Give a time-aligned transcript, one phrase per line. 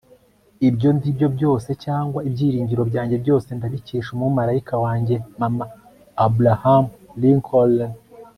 [0.67, 5.65] ibyo ndi byo byose cyangwa ibyiringiro byanjye byose, ndabikesha umumarayika wanjye mama.-
[6.25, 6.85] abraham
[7.21, 7.77] lincoln